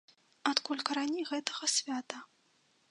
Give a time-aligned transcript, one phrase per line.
[0.51, 2.17] Адкуль карані гэтага свята?